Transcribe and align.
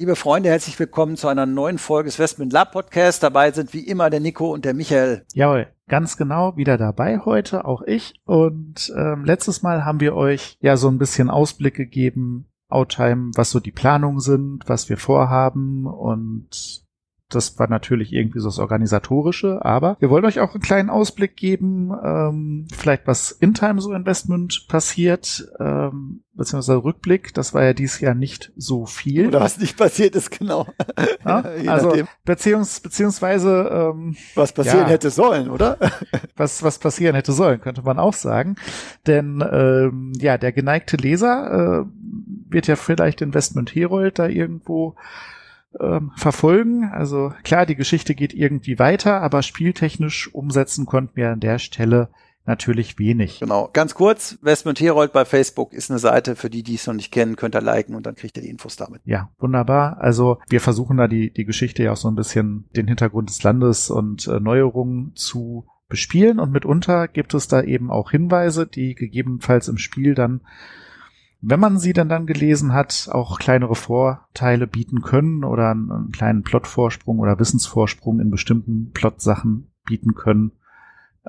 Liebe 0.00 0.16
Freunde, 0.16 0.48
herzlich 0.48 0.78
willkommen 0.78 1.18
zu 1.18 1.28
einer 1.28 1.44
neuen 1.44 1.76
Folge 1.76 2.08
des 2.08 2.18
Westman 2.18 2.48
Lab 2.48 2.72
Podcast. 2.72 3.22
Dabei 3.22 3.50
sind 3.50 3.74
wie 3.74 3.86
immer 3.86 4.08
der 4.08 4.20
Nico 4.20 4.50
und 4.50 4.64
der 4.64 4.72
Michael. 4.72 5.26
Jawohl, 5.34 5.66
ganz 5.88 6.16
genau, 6.16 6.56
wieder 6.56 6.78
dabei 6.78 7.18
heute, 7.18 7.66
auch 7.66 7.82
ich. 7.82 8.14
Und 8.24 8.90
ähm, 8.96 9.26
letztes 9.26 9.60
Mal 9.60 9.84
haben 9.84 10.00
wir 10.00 10.16
euch 10.16 10.56
ja 10.62 10.78
so 10.78 10.88
ein 10.88 10.96
bisschen 10.96 11.28
Ausblick 11.28 11.74
gegeben, 11.74 12.46
Outtime, 12.70 13.32
was 13.34 13.50
so 13.50 13.60
die 13.60 13.72
Planungen 13.72 14.20
sind, 14.20 14.66
was 14.66 14.88
wir 14.88 14.96
vorhaben 14.96 15.84
und 15.84 16.82
das 17.30 17.58
war 17.58 17.68
natürlich 17.68 18.12
irgendwie 18.12 18.40
so 18.40 18.48
das 18.48 18.58
Organisatorische, 18.58 19.64
aber 19.64 19.96
wir 20.00 20.10
wollen 20.10 20.24
euch 20.24 20.40
auch 20.40 20.54
einen 20.54 20.62
kleinen 20.62 20.90
Ausblick 20.90 21.36
geben, 21.36 21.92
ähm, 22.04 22.68
vielleicht 22.74 23.06
was 23.06 23.30
in 23.30 23.54
Time 23.54 23.80
so 23.80 23.92
Investment 23.92 24.66
passiert, 24.68 25.48
ähm, 25.58 26.22
beziehungsweise 26.34 26.82
Rückblick, 26.82 27.34
das 27.34 27.54
war 27.54 27.62
ja 27.64 27.72
dieses 27.72 28.00
Jahr 28.00 28.14
nicht 28.14 28.52
so 28.56 28.86
viel. 28.86 29.28
Oder 29.28 29.40
was 29.40 29.58
nicht 29.58 29.76
passiert 29.76 30.16
ist, 30.16 30.30
genau. 30.30 30.66
Ja, 31.24 31.44
also 31.66 31.92
beziehungs, 32.24 32.80
beziehungsweise 32.80 33.92
ähm, 33.94 34.16
was 34.34 34.52
passieren 34.52 34.86
ja, 34.86 34.88
hätte 34.88 35.10
sollen, 35.10 35.50
oder? 35.50 35.78
was, 36.36 36.62
was 36.62 36.78
passieren 36.78 37.14
hätte 37.14 37.32
sollen, 37.32 37.60
könnte 37.60 37.82
man 37.82 37.98
auch 37.98 38.14
sagen. 38.14 38.56
Denn 39.06 39.44
ähm, 39.50 40.12
ja, 40.16 40.38
der 40.38 40.52
geneigte 40.52 40.96
Leser 40.96 41.84
äh, 41.84 41.86
wird 42.48 42.66
ja 42.66 42.76
vielleicht 42.76 43.20
Investment 43.20 43.74
Herold 43.74 44.18
da 44.18 44.26
irgendwo 44.26 44.96
ähm, 45.78 46.12
verfolgen. 46.16 46.84
Also 46.84 47.32
klar, 47.42 47.66
die 47.66 47.76
Geschichte 47.76 48.14
geht 48.14 48.34
irgendwie 48.34 48.78
weiter, 48.78 49.20
aber 49.22 49.42
spieltechnisch 49.42 50.32
umsetzen 50.34 50.86
konnten 50.86 51.16
wir 51.16 51.30
an 51.30 51.40
der 51.40 51.58
Stelle 51.58 52.08
natürlich 52.46 52.98
wenig. 52.98 53.40
Genau. 53.40 53.68
Ganz 53.72 53.94
kurz, 53.94 54.38
Westmund 54.42 54.80
Herold 54.80 55.12
bei 55.12 55.24
Facebook 55.24 55.72
ist 55.72 55.90
eine 55.90 56.00
Seite, 56.00 56.36
für 56.36 56.50
die, 56.50 56.62
die 56.62 56.74
es 56.74 56.86
noch 56.86 56.94
nicht 56.94 57.12
kennen, 57.12 57.36
könnt 57.36 57.54
ihr 57.54 57.60
liken 57.60 57.94
und 57.94 58.06
dann 58.06 58.16
kriegt 58.16 58.36
ihr 58.36 58.42
die 58.42 58.48
Infos 58.48 58.76
damit. 58.76 59.02
Ja, 59.04 59.30
wunderbar. 59.38 59.98
Also 60.00 60.38
wir 60.48 60.60
versuchen 60.60 60.96
da 60.96 61.06
die, 61.06 61.32
die 61.32 61.44
Geschichte 61.44 61.82
ja 61.82 61.92
auch 61.92 61.96
so 61.96 62.08
ein 62.08 62.16
bisschen 62.16 62.68
den 62.74 62.88
Hintergrund 62.88 63.28
des 63.28 63.42
Landes 63.42 63.90
und 63.90 64.26
äh, 64.26 64.40
Neuerungen 64.40 65.12
zu 65.14 65.66
bespielen 65.88 66.38
und 66.38 66.52
mitunter 66.52 67.08
gibt 67.08 67.34
es 67.34 67.48
da 67.48 67.62
eben 67.62 67.90
auch 67.90 68.10
Hinweise, 68.10 68.66
die 68.66 68.94
gegebenenfalls 68.94 69.68
im 69.68 69.76
Spiel 69.76 70.14
dann 70.14 70.40
wenn 71.42 71.60
man 71.60 71.78
sie 71.78 71.92
dann 71.92 72.08
dann 72.08 72.26
gelesen 72.26 72.72
hat, 72.72 73.08
auch 73.12 73.38
kleinere 73.38 73.74
Vorteile 73.74 74.66
bieten 74.66 75.00
können 75.00 75.44
oder 75.44 75.70
einen, 75.70 75.90
einen 75.90 76.12
kleinen 76.12 76.42
Plotvorsprung 76.42 77.18
oder 77.18 77.38
Wissensvorsprung 77.38 78.20
in 78.20 78.30
bestimmten 78.30 78.90
Plotsachen 78.92 79.72
bieten 79.86 80.14
können. 80.14 80.52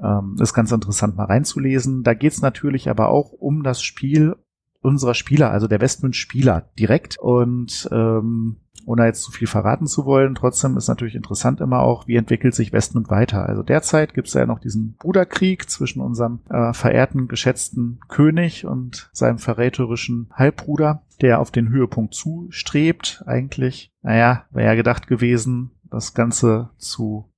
Ähm, 0.01 0.35
ist 0.39 0.53
ganz 0.53 0.71
interessant 0.71 1.15
mal 1.15 1.25
reinzulesen. 1.25 2.03
Da 2.03 2.13
geht's 2.13 2.41
natürlich 2.41 2.89
aber 2.89 3.09
auch 3.09 3.31
um 3.31 3.63
das 3.63 3.81
Spiel 3.81 4.35
unserer 4.81 5.13
Spieler, 5.13 5.51
also 5.51 5.67
der 5.67 5.81
Westmund-Spieler 5.81 6.69
direkt. 6.77 7.17
Und 7.19 7.87
ähm, 7.91 8.57
ohne 8.85 9.05
jetzt 9.05 9.21
zu 9.21 9.31
viel 9.31 9.47
verraten 9.47 9.85
zu 9.87 10.05
wollen, 10.05 10.35
trotzdem 10.35 10.75
ist 10.77 10.87
natürlich 10.87 11.15
interessant 11.15 11.61
immer 11.61 11.81
auch, 11.81 12.07
wie 12.07 12.15
entwickelt 12.15 12.55
sich 12.55 12.73
Westmund 12.73 13.09
weiter. 13.09 13.47
Also 13.47 13.63
derzeit 13.63 14.13
gibt 14.13 14.27
es 14.27 14.33
ja 14.33 14.45
noch 14.45 14.59
diesen 14.59 14.95
Bruderkrieg 14.97 15.69
zwischen 15.69 16.01
unserem 16.01 16.39
äh, 16.49 16.73
verehrten, 16.73 17.27
geschätzten 17.27 17.99
König 18.07 18.65
und 18.65 19.09
seinem 19.13 19.37
verräterischen 19.37 20.29
Halbbruder, 20.33 21.03
der 21.21 21.39
auf 21.39 21.51
den 21.51 21.69
Höhepunkt 21.69 22.15
zustrebt. 22.15 23.23
Eigentlich, 23.25 23.91
naja, 24.01 24.45
wäre 24.51 24.69
ja 24.69 24.75
gedacht 24.75 25.07
gewesen, 25.07 25.71
das 25.89 26.13
Ganze 26.13 26.69
zu 26.77 27.31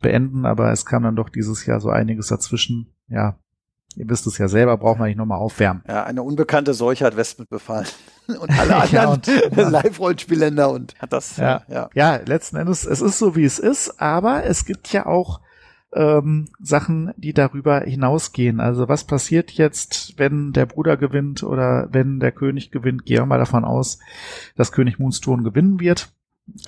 beenden, 0.00 0.44
aber 0.44 0.72
es 0.72 0.84
kam 0.84 1.04
dann 1.04 1.16
doch 1.16 1.28
dieses 1.28 1.64
Jahr 1.64 1.80
so 1.80 1.90
einiges 1.90 2.26
dazwischen. 2.26 2.88
Ja, 3.08 3.38
Ihr 3.96 4.08
wisst 4.08 4.26
es 4.26 4.38
ja 4.38 4.48
selber, 4.48 4.76
braucht 4.76 4.98
man 4.98 5.08
nicht 5.08 5.16
nochmal 5.16 5.38
aufwärmen. 5.38 5.82
Ja, 5.86 6.04
eine 6.04 6.22
unbekannte 6.22 6.74
Seuche 6.74 7.04
hat 7.04 7.16
Westmund 7.16 7.50
befallen. 7.50 7.86
Und 8.26 8.50
alle 8.58 8.76
anderen 8.82 9.20
ja, 9.56 9.68
Live-Rollenspielländer 9.68 10.70
und 10.70 10.94
hat 11.00 11.12
das, 11.12 11.36
ja, 11.36 11.62
ja. 11.68 11.90
Ja, 11.94 12.16
letzten 12.16 12.56
Endes, 12.56 12.86
es 12.86 13.00
ist 13.00 13.18
so, 13.18 13.34
wie 13.34 13.44
es 13.44 13.58
ist, 13.58 14.00
aber 14.00 14.44
es 14.44 14.64
gibt 14.64 14.92
ja 14.92 15.06
auch 15.06 15.40
ähm, 15.92 16.48
Sachen, 16.60 17.12
die 17.16 17.32
darüber 17.34 17.80
hinausgehen. 17.80 18.60
Also 18.60 18.88
was 18.88 19.04
passiert 19.04 19.50
jetzt, 19.50 20.14
wenn 20.18 20.52
der 20.52 20.66
Bruder 20.66 20.96
gewinnt 20.96 21.42
oder 21.42 21.88
wenn 21.90 22.20
der 22.20 22.32
König 22.32 22.70
gewinnt? 22.70 23.04
Gehen 23.04 23.18
wir 23.18 23.26
mal 23.26 23.38
davon 23.38 23.64
aus, 23.64 23.98
dass 24.56 24.72
König 24.72 24.98
Moonstone 24.98 25.42
gewinnen 25.42 25.80
wird, 25.80 26.12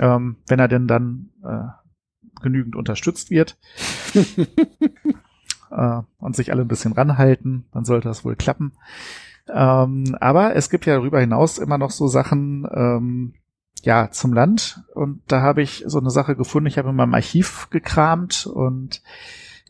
ähm, 0.00 0.36
wenn 0.46 0.58
er 0.58 0.68
denn 0.68 0.88
dann 0.88 1.30
äh, 1.44 2.42
genügend 2.42 2.76
unterstützt 2.76 3.30
wird. 3.30 3.56
Äh, 5.74 6.02
und 6.18 6.36
sich 6.36 6.52
alle 6.52 6.62
ein 6.62 6.68
bisschen 6.68 6.92
ranhalten, 6.92 7.66
dann 7.72 7.84
sollte 7.84 8.08
das 8.08 8.24
wohl 8.24 8.36
klappen. 8.36 8.72
Ähm, 9.52 10.16
aber 10.20 10.56
es 10.56 10.70
gibt 10.70 10.86
ja 10.86 10.94
darüber 10.96 11.20
hinaus 11.20 11.58
immer 11.58 11.78
noch 11.78 11.90
so 11.90 12.06
Sachen, 12.06 12.66
ähm, 12.72 13.34
ja, 13.82 14.10
zum 14.10 14.32
Land. 14.32 14.82
Und 14.94 15.20
da 15.28 15.42
habe 15.42 15.62
ich 15.62 15.84
so 15.86 15.98
eine 15.98 16.10
Sache 16.10 16.36
gefunden. 16.36 16.66
Ich 16.66 16.78
habe 16.78 16.90
in 16.90 16.96
meinem 16.96 17.14
Archiv 17.14 17.68
gekramt 17.70 18.46
und 18.46 19.02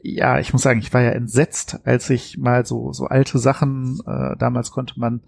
ja, 0.00 0.38
ich 0.38 0.53
muss 0.53 0.62
sagen, 0.62 0.81
ich 0.81 0.92
war 0.92 1.00
ja 1.00 1.10
entsetzt, 1.10 1.81
als 1.84 2.10
ich 2.10 2.36
mal 2.38 2.66
so, 2.66 2.92
so 2.92 3.06
alte 3.06 3.38
Sachen, 3.38 4.00
äh, 4.06 4.36
damals 4.36 4.71
konnte 4.71 5.00
man 5.00 5.22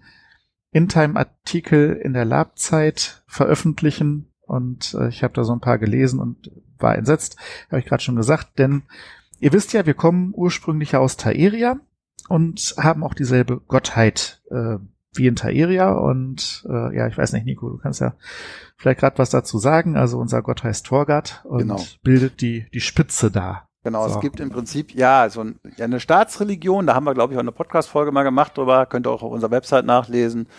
In-Time-Artikel 0.71 1.93
in 1.93 2.13
der 2.13 2.25
Labzeit 2.25 3.23
veröffentlichen 3.25 4.31
und 4.41 4.93
äh, 4.93 5.09
ich 5.09 5.23
habe 5.23 5.33
da 5.33 5.43
so 5.43 5.51
ein 5.53 5.61
paar 5.61 5.79
gelesen 5.79 6.19
und 6.19 6.51
war 6.77 6.95
entsetzt, 6.95 7.37
habe 7.69 7.79
ich 7.79 7.87
gerade 7.87 8.03
schon 8.03 8.15
gesagt, 8.15 8.59
denn 8.59 8.83
Ihr 9.39 9.53
wisst 9.53 9.73
ja, 9.73 9.85
wir 9.85 9.93
kommen 9.93 10.33
ursprünglich 10.35 10.95
aus 10.95 11.17
Taeria 11.17 11.79
und 12.29 12.75
haben 12.77 13.03
auch 13.03 13.13
dieselbe 13.13 13.61
Gottheit 13.67 14.41
äh, 14.49 14.77
wie 15.13 15.27
in 15.27 15.35
Taeria. 15.35 15.91
Und 15.91 16.65
äh, 16.69 16.95
ja, 16.95 17.07
ich 17.07 17.17
weiß 17.17 17.33
nicht, 17.33 17.45
Nico, 17.45 17.69
du 17.69 17.77
kannst 17.77 18.01
ja 18.01 18.15
vielleicht 18.77 18.99
gerade 18.99 19.17
was 19.17 19.29
dazu 19.29 19.57
sagen. 19.59 19.95
Also 19.95 20.17
unser 20.17 20.41
Gott 20.41 20.63
heißt 20.63 20.85
Torgat 20.85 21.43
und 21.45 21.59
genau. 21.59 21.83
bildet 22.03 22.41
die, 22.41 22.67
die 22.73 22.81
Spitze 22.81 23.31
da 23.31 23.66
Genau, 23.87 24.05
so. 24.05 24.15
es 24.15 24.19
gibt 24.19 24.41
im 24.41 24.49
Prinzip 24.49 24.93
ja 24.93 25.29
so 25.29 25.39
ein, 25.39 25.61
ja, 25.77 25.85
eine 25.85 26.01
Staatsreligion, 26.01 26.87
da 26.87 26.93
haben 26.93 27.05
wir, 27.05 27.13
glaube 27.13 27.31
ich, 27.31 27.37
auch 27.37 27.41
eine 27.41 27.53
Podcast-Folge 27.53 28.11
mal 28.11 28.23
gemacht 28.23 28.57
drüber, 28.57 28.85
könnt 28.85 29.07
ihr 29.07 29.11
auch 29.11 29.23
auf 29.23 29.31
unserer 29.31 29.51
Website 29.51 29.85
nachlesen. 29.85 30.49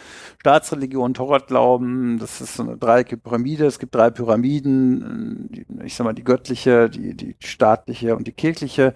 Staatsreligion, 0.40 1.12
Torah-Glauben, 1.12 2.18
das 2.18 2.40
ist 2.40 2.54
so 2.54 2.62
eine 2.62 2.78
dreieckige 2.78 3.18
Pyramide, 3.18 3.66
es 3.66 3.78
gibt 3.78 3.94
drei 3.94 4.08
Pyramiden, 4.08 5.66
ich 5.84 5.94
sag 5.94 6.04
mal, 6.04 6.14
die 6.14 6.24
göttliche, 6.24 6.88
die, 6.88 7.14
die 7.14 7.36
staatliche 7.40 8.16
und 8.16 8.26
die 8.26 8.32
kirchliche. 8.32 8.94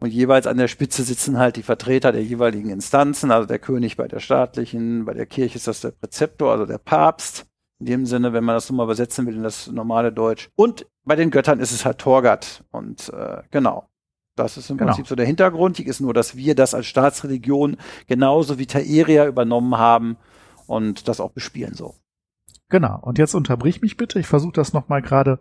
Und 0.00 0.12
jeweils 0.12 0.48
an 0.48 0.56
der 0.56 0.66
Spitze 0.66 1.04
sitzen 1.04 1.38
halt 1.38 1.54
die 1.54 1.62
Vertreter 1.62 2.10
der 2.10 2.24
jeweiligen 2.24 2.70
Instanzen, 2.70 3.30
also 3.30 3.46
der 3.46 3.60
König 3.60 3.96
bei 3.96 4.08
der 4.08 4.18
staatlichen, 4.18 5.04
bei 5.04 5.14
der 5.14 5.26
Kirche 5.26 5.54
ist 5.54 5.68
das 5.68 5.82
der 5.82 5.92
Präzeptor, 5.92 6.50
also 6.50 6.66
der 6.66 6.78
Papst. 6.78 7.47
In 7.80 7.86
dem 7.86 8.06
Sinne, 8.06 8.32
wenn 8.32 8.44
man 8.44 8.56
das 8.56 8.66
so 8.66 8.74
mal 8.74 8.84
übersetzen 8.84 9.26
will 9.26 9.36
in 9.36 9.42
das 9.42 9.68
normale 9.68 10.12
Deutsch. 10.12 10.50
Und 10.56 10.86
bei 11.04 11.16
den 11.16 11.30
Göttern 11.30 11.60
ist 11.60 11.72
es 11.72 11.84
halt 11.84 11.98
Torgat. 11.98 12.64
Und 12.70 13.10
äh, 13.10 13.42
genau. 13.50 13.88
Das 14.34 14.56
ist 14.56 14.70
im 14.70 14.78
genau. 14.78 14.90
Prinzip 14.90 15.08
so 15.08 15.16
der 15.16 15.26
Hintergrund. 15.26 15.76
Hier 15.76 15.86
ist 15.86 16.00
nur, 16.00 16.14
dass 16.14 16.36
wir 16.36 16.54
das 16.54 16.74
als 16.74 16.86
Staatsreligion 16.86 17.76
genauso 18.06 18.58
wie 18.58 18.66
Taeria 18.66 19.26
übernommen 19.26 19.78
haben 19.78 20.16
und 20.66 21.08
das 21.08 21.20
auch 21.20 21.32
bespielen 21.32 21.74
so. 21.74 21.94
Genau. 22.68 22.98
Und 23.02 23.18
jetzt 23.18 23.34
unterbrich 23.34 23.80
mich 23.82 23.96
bitte. 23.96 24.20
Ich 24.20 24.26
versuche 24.26 24.52
das 24.52 24.72
nochmal 24.72 25.02
gerade 25.02 25.40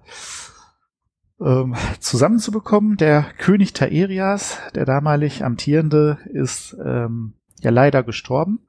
ähm, 1.39 1.75
zusammenzubekommen. 1.99 2.97
Der 2.97 3.23
König 3.37 3.73
Taerias, 3.73 4.57
der 4.73 4.85
damalig 4.85 5.43
amtierende, 5.43 6.17
ist 6.25 6.75
ähm, 6.83 7.33
ja 7.59 7.71
leider 7.71 8.03
gestorben, 8.03 8.67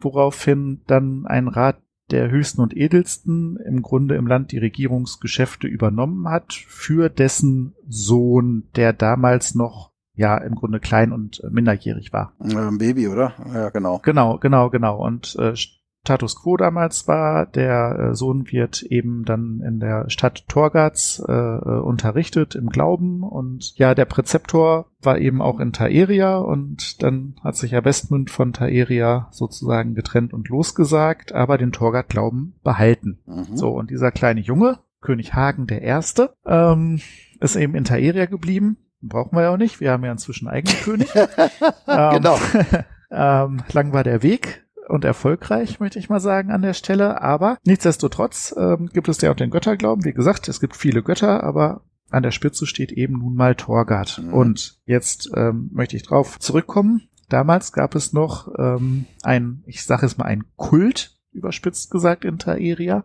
woraufhin 0.00 0.82
dann 0.86 1.26
ein 1.26 1.48
Rat 1.48 1.80
der 2.12 2.30
höchsten 2.30 2.60
und 2.60 2.76
edelsten 2.76 3.56
im 3.56 3.82
Grunde 3.82 4.14
im 4.16 4.26
Land 4.26 4.52
die 4.52 4.58
Regierungsgeschäfte 4.58 5.66
übernommen 5.66 6.28
hat, 6.28 6.52
für 6.52 7.08
dessen 7.08 7.74
Sohn, 7.88 8.64
der 8.76 8.92
damals 8.92 9.54
noch 9.54 9.90
ja 10.14 10.36
im 10.36 10.54
Grunde 10.54 10.78
klein 10.78 11.12
und 11.12 11.42
minderjährig 11.50 12.12
war. 12.12 12.34
Ein 12.38 12.78
Baby, 12.78 13.08
oder? 13.08 13.32
Ja, 13.52 13.70
genau. 13.70 13.98
Genau, 14.02 14.38
genau, 14.38 14.70
genau. 14.70 15.04
Und 15.04 15.36
äh, 15.36 15.54
Status 16.04 16.42
quo 16.42 16.56
damals 16.56 17.06
war. 17.06 17.46
Der 17.46 18.10
äh, 18.10 18.14
Sohn 18.14 18.50
wird 18.50 18.82
eben 18.82 19.24
dann 19.24 19.60
in 19.60 19.78
der 19.78 20.10
Stadt 20.10 20.48
Torgats 20.48 21.22
äh, 21.26 21.32
äh, 21.32 21.80
unterrichtet 21.80 22.56
im 22.56 22.70
Glauben 22.70 23.22
und 23.22 23.78
ja, 23.78 23.94
der 23.94 24.04
Präzeptor 24.04 24.86
war 25.00 25.18
eben 25.18 25.40
auch 25.40 25.60
in 25.60 25.72
Taeria 25.72 26.38
und 26.38 27.02
dann 27.02 27.36
hat 27.42 27.56
sich 27.56 27.70
ja 27.70 27.84
Westmund 27.84 28.30
von 28.30 28.52
Taeria 28.52 29.28
sozusagen 29.30 29.94
getrennt 29.94 30.32
und 30.32 30.48
losgesagt, 30.48 31.32
aber 31.32 31.56
den 31.56 31.70
Torgat-Glauben 31.70 32.54
behalten. 32.64 33.20
Mhm. 33.26 33.56
So, 33.56 33.70
und 33.70 33.90
dieser 33.90 34.10
kleine 34.10 34.40
Junge, 34.40 34.80
König 35.00 35.34
Hagen 35.34 35.68
der 35.68 35.82
Erste, 35.82 36.34
ähm, 36.44 37.00
ist 37.38 37.54
eben 37.54 37.76
in 37.76 37.84
Taeria 37.84 38.26
geblieben. 38.26 38.76
Brauchen 39.00 39.36
wir 39.36 39.42
ja 39.42 39.50
auch 39.50 39.56
nicht, 39.56 39.80
wir 39.80 39.92
haben 39.92 40.04
ja 40.04 40.12
inzwischen 40.12 40.48
eigenen 40.48 40.76
König. 40.78 41.14
ähm, 41.16 42.10
genau. 42.12 42.38
ähm, 43.10 43.62
lang 43.72 43.92
war 43.92 44.04
der 44.04 44.22
Weg, 44.22 44.61
und 44.88 45.04
erfolgreich, 45.04 45.80
möchte 45.80 45.98
ich 45.98 46.08
mal 46.08 46.20
sagen, 46.20 46.50
an 46.50 46.62
der 46.62 46.74
Stelle. 46.74 47.20
Aber 47.22 47.58
nichtsdestotrotz 47.64 48.54
ähm, 48.56 48.90
gibt 48.92 49.08
es 49.08 49.20
ja 49.20 49.30
auch 49.30 49.36
den 49.36 49.50
Götterglauben. 49.50 50.04
Wie 50.04 50.12
gesagt, 50.12 50.48
es 50.48 50.60
gibt 50.60 50.76
viele 50.76 51.02
Götter, 51.02 51.42
aber 51.42 51.82
an 52.10 52.22
der 52.22 52.30
Spitze 52.30 52.66
steht 52.66 52.92
eben 52.92 53.18
nun 53.18 53.34
mal 53.34 53.54
Torgard. 53.54 54.20
Mhm. 54.22 54.34
Und 54.34 54.78
jetzt 54.84 55.30
ähm, 55.34 55.70
möchte 55.72 55.96
ich 55.96 56.02
drauf 56.02 56.38
zurückkommen. 56.38 57.08
Damals 57.28 57.72
gab 57.72 57.94
es 57.94 58.12
noch 58.12 58.52
ähm, 58.58 59.06
ein, 59.22 59.62
ich 59.66 59.84
sage 59.84 60.04
es 60.04 60.18
mal, 60.18 60.26
ein 60.26 60.44
Kult, 60.56 61.16
überspitzt 61.32 61.90
gesagt, 61.90 62.24
in 62.24 62.38
Taeria. 62.38 63.04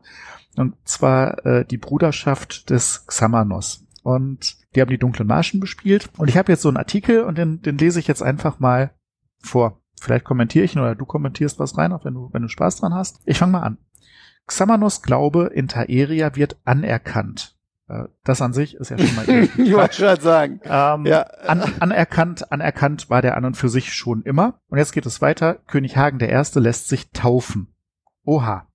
Und 0.58 0.76
zwar 0.84 1.46
äh, 1.46 1.66
die 1.66 1.78
Bruderschaft 1.78 2.70
des 2.70 3.06
Xamanos. 3.08 3.86
Und 4.04 4.58
die 4.76 4.82
haben 4.82 4.90
die 4.90 4.98
dunklen 4.98 5.28
Marschen 5.28 5.60
bespielt. 5.60 6.10
Und 6.18 6.30
ich 6.30 6.38
habe 6.38 6.52
jetzt 6.52 6.62
so 6.62 6.70
einen 6.70 6.78
Artikel 6.78 7.24
und 7.24 7.38
den, 7.38 7.62
den 7.62 7.78
lese 7.78 8.00
ich 8.00 8.08
jetzt 8.08 8.24
einfach 8.24 8.60
mal 8.60 8.92
vor. 9.40 9.82
Vielleicht 10.00 10.26
kommentiere 10.26 10.66
ich 10.66 10.76
ihn 10.76 10.82
oder 10.82 10.96
du 10.96 11.06
kommentierst 11.06 11.60
was 11.60 11.78
rein, 11.78 11.92
auch 11.92 12.06
wenn 12.06 12.14
du, 12.14 12.30
wenn 12.32 12.44
du 12.44 12.48
Spaß 12.48 12.78
dran 12.78 12.94
hast. 12.94 13.20
Ich 13.26 13.40
fange 13.40 13.54
mal 13.54 13.64
an. 13.64 13.78
Xamanos 14.46 15.02
Glaube 15.02 15.52
in 15.54 15.68
Taeria 15.68 16.36
wird 16.36 16.58
anerkannt. 16.64 17.58
Äh, 17.88 18.06
das 18.24 18.42
an 18.42 18.54
sich 18.54 18.76
ist 18.76 18.90
ja 18.90 18.98
schon 18.98 19.16
mal 19.16 19.28
Ich 19.58 19.74
wollte 19.74 19.96
schon 19.96 20.20
sagen. 20.20 20.60
Ähm, 20.64 21.06
ja. 21.06 21.22
an, 21.22 21.62
anerkannt, 21.80 22.52
anerkannt 22.52 23.10
war 23.10 23.22
der 23.22 23.38
an 23.38 23.46
und 23.46 23.58
für 23.58 23.70
sich 23.70 23.94
schon 23.94 24.24
immer. 24.24 24.60
Und 24.70 24.78
jetzt 24.78 24.94
geht 24.94 25.06
es 25.06 25.22
weiter. 25.22 25.56
König 25.68 25.98
Hagen 25.98 26.20
der 26.20 26.30
Erste 26.30 26.60
lässt 26.60 26.88
sich 26.88 27.12
taufen. 27.12 27.74
Oha. 28.24 28.68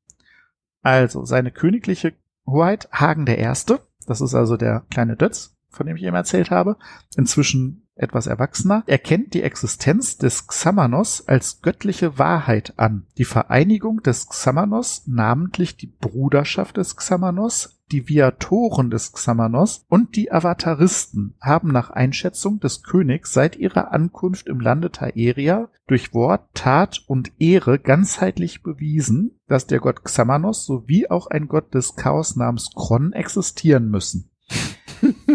Also, 0.82 1.24
seine 1.24 1.52
königliche 1.52 2.14
Hoheit 2.46 2.88
Hagen 2.92 3.24
der 3.24 3.38
Erste, 3.38 3.80
das 4.06 4.20
ist 4.20 4.34
also 4.34 4.56
der 4.56 4.84
kleine 4.90 5.16
Dötz, 5.16 5.54
von 5.70 5.86
dem 5.86 5.96
ich 5.96 6.02
eben 6.02 6.16
erzählt 6.16 6.50
habe, 6.50 6.76
inzwischen 7.16 7.81
etwas 8.02 8.26
erwachsener, 8.26 8.82
erkennt 8.86 9.34
die 9.34 9.42
Existenz 9.42 10.18
des 10.18 10.46
Xamanos 10.46 11.26
als 11.26 11.62
göttliche 11.62 12.18
Wahrheit 12.18 12.74
an. 12.76 13.06
Die 13.18 13.24
Vereinigung 13.24 14.02
des 14.02 14.28
Xamanos, 14.28 15.02
namentlich 15.06 15.76
die 15.76 15.86
Bruderschaft 15.86 16.76
des 16.76 16.96
Xamanos, 16.96 17.78
die 17.92 18.08
Viatoren 18.08 18.90
des 18.90 19.12
Xamanos 19.12 19.84
und 19.88 20.16
die 20.16 20.32
Avataristen 20.32 21.34
haben 21.40 21.68
nach 21.68 21.90
Einschätzung 21.90 22.58
des 22.58 22.82
Königs 22.82 23.32
seit 23.32 23.56
ihrer 23.56 23.92
Ankunft 23.92 24.48
im 24.48 24.60
Lande 24.60 24.90
Taeria 24.90 25.68
durch 25.86 26.14
Wort, 26.14 26.48
Tat 26.54 27.04
und 27.06 27.32
Ehre 27.38 27.78
ganzheitlich 27.78 28.62
bewiesen, 28.62 29.38
dass 29.46 29.66
der 29.66 29.78
Gott 29.78 30.04
Xamanos 30.04 30.64
sowie 30.64 31.08
auch 31.08 31.26
ein 31.26 31.48
Gott 31.48 31.74
des 31.74 31.94
Chaos 31.94 32.34
namens 32.34 32.70
Kron 32.74 33.12
existieren 33.12 33.90
müssen. 33.90 34.30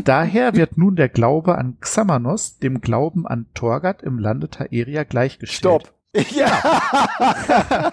Daher 0.03 0.55
wird 0.55 0.77
nun 0.77 0.95
der 0.95 1.09
Glaube 1.09 1.57
an 1.57 1.77
Xamanos 1.79 2.59
dem 2.59 2.81
Glauben 2.81 3.27
an 3.27 3.47
Torgat 3.53 4.03
im 4.03 4.19
Lande 4.19 4.49
Taeria 4.49 5.03
gleichgestellt. 5.03 5.83
Stopp. 5.83 5.97
Ja. 6.35 7.91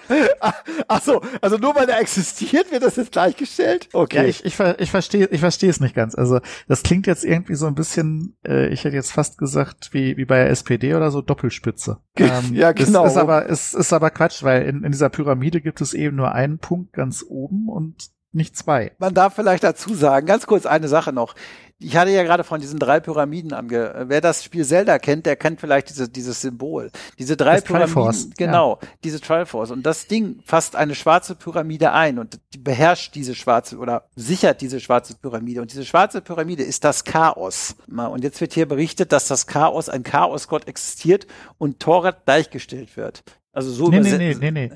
Ach 0.89 1.03
so, 1.03 1.21
also 1.41 1.57
nur 1.59 1.75
weil 1.75 1.89
er 1.89 2.01
existiert, 2.01 2.71
wird 2.71 2.83
das 2.83 2.97
jetzt 2.97 3.13
gleichgestellt? 3.13 3.89
Okay. 3.93 4.17
Ja, 4.17 4.25
ich, 4.25 4.45
ich, 4.45 4.59
ich 4.79 4.91
verstehe 4.91 5.27
ich 5.27 5.41
verstehe 5.41 5.71
es 5.71 5.81
nicht 5.81 5.95
ganz. 5.95 6.15
Also 6.15 6.41
das 6.69 6.83
klingt 6.83 7.07
jetzt 7.07 7.25
irgendwie 7.25 7.55
so 7.55 7.67
ein 7.67 7.75
bisschen, 7.75 8.37
äh, 8.47 8.69
ich 8.69 8.85
hätte 8.85 8.97
jetzt 8.97 9.13
fast 9.13 9.37
gesagt, 9.37 9.91
wie, 9.93 10.17
wie 10.17 10.25
bei 10.25 10.37
der 10.37 10.51
SPD 10.51 10.95
oder 10.95 11.11
so, 11.11 11.21
Doppelspitze. 11.21 11.99
Ähm, 12.17 12.55
ja, 12.55 12.73
genau. 12.73 13.05
Ist, 13.05 13.13
ist 13.13 13.17
aber, 13.19 13.47
ist, 13.47 13.75
ist 13.75 13.93
aber 13.93 14.11
Quatsch, 14.11 14.45
weil 14.45 14.63
in, 14.63 14.85
in 14.85 14.93
dieser 14.93 15.11
Pyramide 15.11 15.61
gibt 15.61 15.81
es 15.81 15.93
eben 15.93 16.17
nur 16.17 16.33
einen 16.33 16.59
Punkt 16.59 16.93
ganz 16.93 17.25
oben 17.29 17.69
und 17.69 18.09
nicht 18.35 18.57
zwei. 18.57 18.93
Man 18.99 19.15
darf 19.15 19.35
vielleicht 19.35 19.65
dazu 19.65 19.95
sagen, 19.95 20.27
ganz 20.27 20.47
kurz 20.47 20.67
eine 20.67 20.89
Sache 20.89 21.13
noch. 21.13 21.35
Ich 21.79 21.97
hatte 21.97 22.13
ja 22.13 22.23
gerade 22.23 22.45
von 22.45 22.61
diesen 22.61 22.79
drei 22.79 23.01
Pyramiden 23.01 23.53
ange. 23.53 24.05
Wer 24.07 24.21
das 24.21 24.45
Spiel 24.45 24.65
Zelda 24.65 24.99
kennt, 24.99 25.27
der 25.27 25.37
kennt 25.37 25.61
vielleicht 25.61 25.91
diese, 25.91 26.09
dieses 26.09 26.41
Symbol. 26.41 26.91
Diese 27.19 27.37
drei 27.37 27.57
das 27.57 27.65
Pyramiden, 27.65 27.93
Triforce, 27.93 28.31
genau, 28.37 28.79
ja. 28.81 28.89
diese 29.03 29.21
Triforce. 29.21 29.71
Und 29.71 29.85
das 29.85 30.07
Ding 30.07 30.41
fasst 30.45 30.77
eine 30.77 30.95
schwarze 30.95 31.35
Pyramide 31.35 31.93
ein 31.93 32.19
und 32.19 32.39
die 32.55 32.59
beherrscht 32.59 33.15
diese 33.15 33.35
schwarze 33.35 33.77
oder 33.79 34.09
sichert 34.15 34.61
diese 34.61 34.81
schwarze 34.81 35.15
Pyramide. 35.17 35.61
Und 35.61 35.73
diese 35.73 35.85
schwarze 35.85 36.21
Pyramide 36.21 36.63
ist 36.63 36.85
das 36.85 37.05
Chaos. 37.05 37.77
Und 37.89 38.23
jetzt 38.23 38.41
wird 38.41 38.53
hier 38.55 38.67
berichtet, 38.67 39.13
dass 39.13 39.27
das 39.27 39.47
Chaos, 39.47 39.89
ein 39.89 40.05
Chaosgott 40.05 40.69
existiert 40.69 41.27
und 41.59 41.81
Thorat 41.81 42.25
gleichgestellt 42.25 42.97
wird. 42.97 43.25
Also 43.53 43.71
so 43.71 43.89
nee, 43.89 44.01
nee, 44.01 44.17
nee, 44.17 44.35
nee, 44.35 44.51
nee. 44.51 44.71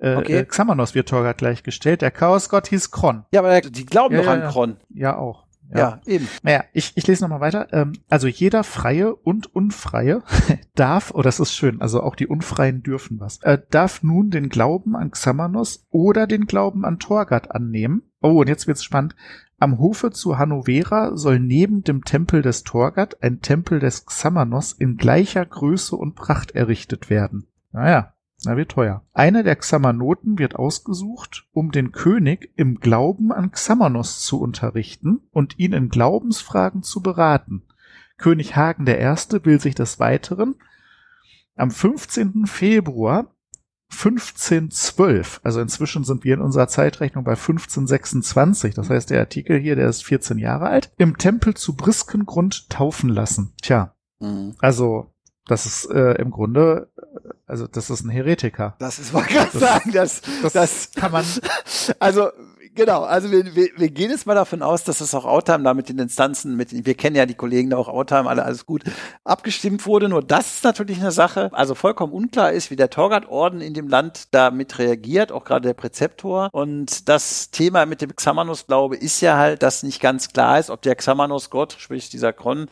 Äh, 0.00 0.16
okay. 0.16 0.38
Äh, 0.38 0.44
Xamanos 0.44 0.94
wird 0.94 1.08
Torgat 1.08 1.38
gleichgestellt. 1.38 2.02
Der 2.02 2.10
Chaosgott 2.10 2.68
hieß 2.68 2.90
Kron. 2.90 3.24
Ja, 3.32 3.40
aber 3.40 3.60
die 3.60 3.86
glauben 3.86 4.14
ja, 4.14 4.22
doch 4.22 4.28
an 4.28 4.48
Kron. 4.48 4.76
Ja, 4.88 5.16
auch. 5.16 5.44
Ja, 5.72 5.78
ja 5.78 6.00
eben. 6.06 6.28
Naja, 6.42 6.64
ich, 6.72 6.92
ich 6.96 7.06
lese 7.06 7.22
nochmal 7.22 7.40
weiter. 7.40 7.72
Ähm, 7.72 7.92
also 8.08 8.26
jeder 8.26 8.64
Freie 8.64 9.14
und 9.14 9.54
Unfreie 9.54 10.22
darf, 10.74 11.12
oh, 11.14 11.22
das 11.22 11.40
ist 11.40 11.54
schön, 11.54 11.80
also 11.80 12.02
auch 12.02 12.16
die 12.16 12.26
Unfreien 12.26 12.82
dürfen 12.82 13.20
was, 13.20 13.42
äh, 13.42 13.58
darf 13.70 14.02
nun 14.02 14.30
den 14.30 14.48
Glauben 14.48 14.96
an 14.96 15.10
Xamanos 15.10 15.86
oder 15.90 16.26
den 16.26 16.46
Glauben 16.46 16.84
an 16.84 16.98
Torgat 16.98 17.50
annehmen. 17.50 18.02
Oh, 18.20 18.40
und 18.40 18.48
jetzt 18.48 18.66
wird's 18.66 18.84
spannend. 18.84 19.14
Am 19.58 19.78
Hofe 19.78 20.10
zu 20.10 20.38
Hannovera 20.38 21.16
soll 21.16 21.38
neben 21.38 21.84
dem 21.84 22.04
Tempel 22.04 22.40
des 22.40 22.64
Torgat 22.64 23.22
ein 23.22 23.40
Tempel 23.40 23.78
des 23.78 24.06
Xamanos 24.06 24.72
in 24.72 24.96
gleicher 24.96 25.44
Größe 25.44 25.96
und 25.96 26.14
Pracht 26.14 26.52
errichtet 26.52 27.10
werden. 27.10 27.46
Naja, 27.72 28.14
na, 28.44 28.56
wird 28.56 28.70
teuer. 28.70 29.02
Einer 29.12 29.42
der 29.42 29.56
Xamanoten 29.56 30.38
wird 30.38 30.56
ausgesucht, 30.56 31.46
um 31.52 31.72
den 31.72 31.92
König 31.92 32.52
im 32.56 32.80
Glauben 32.80 33.32
an 33.32 33.50
Xamanos 33.50 34.20
zu 34.20 34.40
unterrichten 34.40 35.20
und 35.30 35.58
ihn 35.58 35.72
in 35.72 35.88
Glaubensfragen 35.88 36.82
zu 36.82 37.02
beraten. 37.02 37.62
König 38.16 38.56
Hagen 38.56 38.86
I. 38.86 39.14
will 39.44 39.60
sich 39.60 39.74
des 39.74 39.98
Weiteren 39.98 40.56
am 41.56 41.70
15. 41.70 42.46
Februar 42.46 43.34
1512, 43.92 45.40
also 45.42 45.60
inzwischen 45.60 46.04
sind 46.04 46.22
wir 46.24 46.34
in 46.34 46.40
unserer 46.40 46.68
Zeitrechnung 46.68 47.24
bei 47.24 47.32
1526, 47.32 48.74
das 48.74 48.88
heißt 48.88 49.10
der 49.10 49.18
Artikel 49.18 49.58
hier, 49.58 49.74
der 49.74 49.88
ist 49.88 50.04
14 50.04 50.38
Jahre 50.38 50.68
alt, 50.68 50.92
im 50.96 51.18
Tempel 51.18 51.54
zu 51.54 51.74
Briskengrund 51.74 52.70
taufen 52.70 53.10
lassen. 53.10 53.52
Tja, 53.60 53.94
mhm. 54.20 54.54
also 54.60 55.12
das 55.50 55.66
ist 55.66 55.90
äh, 55.90 56.12
im 56.12 56.30
Grunde, 56.30 56.88
also 57.46 57.66
das 57.66 57.90
ist 57.90 58.04
ein 58.04 58.10
Heretiker. 58.10 58.76
Das 58.78 58.98
ist, 58.98 59.12
wollte 59.12 59.34
gerade 59.34 59.58
sagen, 59.58 59.92
das, 59.92 60.22
das, 60.42 60.52
das 60.52 60.90
kann 60.92 61.12
man. 61.12 61.24
Also 61.98 62.30
genau, 62.74 63.02
also 63.02 63.30
wir, 63.30 63.54
wir, 63.54 63.68
wir 63.76 63.90
gehen 63.90 64.10
jetzt 64.10 64.26
mal 64.26 64.34
davon 64.34 64.62
aus, 64.62 64.84
dass 64.84 65.00
es 65.00 65.14
auch 65.14 65.24
Outtime 65.24 65.64
da 65.64 65.74
mit 65.74 65.88
den 65.88 65.98
Instanzen, 65.98 66.56
mit, 66.56 66.86
wir 66.86 66.94
kennen 66.94 67.16
ja 67.16 67.26
die 67.26 67.34
Kollegen 67.34 67.70
da 67.70 67.76
auch 67.76 67.88
Outtime, 67.88 68.28
alle 68.28 68.44
alles 68.44 68.66
gut, 68.66 68.84
abgestimmt 69.24 69.86
wurde. 69.86 70.08
Nur 70.08 70.22
das 70.22 70.54
ist 70.54 70.64
natürlich 70.64 71.00
eine 71.00 71.10
Sache, 71.10 71.50
also 71.52 71.74
vollkommen 71.74 72.12
unklar 72.12 72.52
ist, 72.52 72.70
wie 72.70 72.76
der 72.76 72.90
Torgat-Orden 72.90 73.60
in 73.60 73.74
dem 73.74 73.88
Land 73.88 74.28
damit 74.30 74.78
reagiert, 74.78 75.32
auch 75.32 75.44
gerade 75.44 75.68
der 75.68 75.74
Präzeptor. 75.74 76.48
Und 76.52 77.08
das 77.08 77.50
Thema 77.50 77.86
mit 77.86 78.02
dem 78.02 78.14
Xamanos-Glaube 78.14 78.96
ist 78.96 79.20
ja 79.20 79.36
halt, 79.36 79.62
dass 79.62 79.82
nicht 79.82 80.00
ganz 80.00 80.28
klar 80.28 80.58
ist, 80.58 80.70
ob 80.70 80.82
der 80.82 80.94
Xamanos-Gott, 80.94 81.76
sprich 81.78 82.08
dieser 82.08 82.32
Kron, 82.32 82.68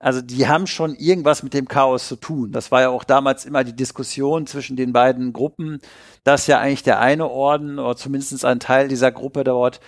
also 0.00 0.22
die 0.22 0.48
haben 0.48 0.66
schon 0.66 0.94
irgendwas 0.94 1.42
mit 1.42 1.52
dem 1.52 1.68
Chaos 1.68 2.08
zu 2.08 2.16
tun. 2.16 2.52
Das 2.52 2.72
war 2.72 2.80
ja 2.80 2.88
auch 2.88 3.04
damals 3.04 3.44
immer 3.44 3.64
die 3.64 3.76
Diskussion 3.76 4.46
zwischen 4.46 4.74
den 4.74 4.94
beiden 4.94 5.34
Gruppen, 5.34 5.78
dass 6.24 6.46
ja 6.46 6.58
eigentlich 6.58 6.82
der 6.82 7.00
eine 7.00 7.28
Orden 7.28 7.78
oder 7.78 7.96
zumindest 7.96 8.44
ein 8.46 8.60
Teil 8.60 8.88
dieser 8.88 9.12
Gruppe 9.12 9.44
dort 9.44 9.80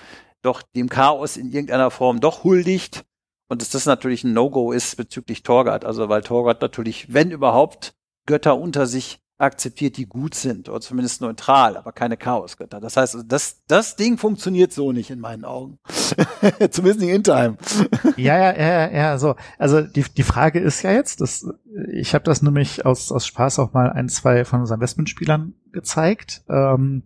doch 0.43 0.61
dem 0.61 0.91
Chaos 0.91 1.39
in 1.39 1.51
irgendeiner 1.51 1.91
Form 1.91 2.21
doch 2.21 2.45
huldigt. 2.45 3.05
Und 3.49 3.63
dass 3.63 3.71
das 3.71 3.87
natürlich 3.87 4.23
ein 4.23 4.35
No-Go 4.35 4.73
ist 4.73 4.97
bezüglich 4.97 5.43
Torgat. 5.43 5.85
Also 5.85 6.11
weil 6.11 6.23
Torgat 6.23 6.61
natürlich, 6.61 7.15
wenn 7.15 7.31
überhaupt, 7.31 7.95
Götter 8.27 8.59
unter 8.59 8.87
sich 8.87 9.22
akzeptiert, 9.43 9.97
die 9.97 10.07
gut 10.07 10.35
sind 10.35 10.69
oder 10.69 10.81
zumindest 10.81 11.21
neutral, 11.21 11.77
aber 11.77 11.93
keine 11.93 12.17
Chaosgötter. 12.17 12.81
Das 12.81 12.97
heißt, 12.97 13.25
das, 13.27 13.63
das 13.67 13.97
Ding 13.97 14.17
funktioniert 14.17 14.73
so 14.73 14.93
nicht 14.93 15.11
in 15.11 15.21
meinen 15.21 15.45
Augen. 15.45 15.79
zumindest 16.71 17.01
nicht 17.01 17.11
in 17.13 17.25
Time. 17.25 17.57
ja, 18.17 18.39
ja, 18.39 18.53
ja, 18.53 18.91
ja, 18.91 19.19
so. 19.19 19.35
Also 19.59 19.83
die, 19.83 20.05
die 20.05 20.23
Frage 20.23 20.61
ist 20.61 20.83
ja 20.83 20.93
jetzt, 20.93 21.21
dass, 21.21 21.47
ich 21.93 22.15
habe 22.15 22.25
das 22.25 22.43
nämlich 22.43 22.87
aus, 22.87 23.11
aus 23.11 23.27
Spaß 23.27 23.59
auch 23.59 23.73
mal 23.73 23.91
ein, 23.91 24.09
zwei 24.09 24.45
von 24.45 24.61
unseren 24.61 24.77
Investmentspielern 24.77 25.55
gezeigt. 25.73 26.43
Ähm, 26.49 27.03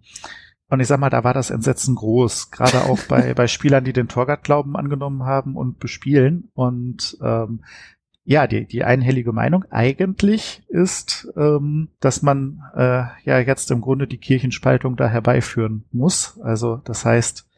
und 0.69 0.81
ich 0.81 0.89
sag 0.89 0.99
mal, 0.99 1.11
da 1.11 1.23
war 1.23 1.33
das 1.33 1.51
Entsetzen 1.51 1.95
groß, 1.95 2.51
gerade 2.51 2.85
auch 2.85 2.99
bei, 3.09 3.35
bei 3.35 3.47
Spielern, 3.47 3.85
die 3.85 3.93
den 3.93 4.09
Torgat-Glauben 4.09 4.77
angenommen 4.77 5.25
haben 5.25 5.57
und 5.57 5.79
bespielen. 5.79 6.51
Und 6.55 7.17
ähm, 7.23 7.63
Ja, 8.29 8.49
die, 8.49 8.67
die 8.67 8.83
einhellige 8.83 9.33
Meinung 9.33 9.65
eigentlich 9.71 10.65
ist, 10.67 11.29
ähm, 11.37 11.91
dass 12.01 12.23
man 12.23 12.61
äh, 12.75 13.05
ja 13.25 13.39
jetzt 13.39 13.71
im 13.71 13.81
Grunde 13.81 14.09
die 14.09 14.19
Kirchenspaltung 14.19 14.97
da 14.97 15.07
herbeiführen 15.07 15.85
muss. 15.93 16.37
Also 16.41 16.81
das 16.85 17.05
heißt, 17.05 17.49